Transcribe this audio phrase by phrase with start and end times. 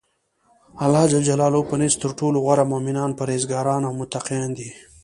[0.83, 1.15] الله ج
[1.69, 4.69] په نزد ترټولو غوره مؤمنان پرهیزګاران او متقیان دی.